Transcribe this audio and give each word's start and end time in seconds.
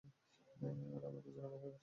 ওরা 0.91 1.05
আমাদের 1.07 1.31
জন্য 1.35 1.45
অপেক্ষা 1.47 1.65
করছে। 1.65 1.79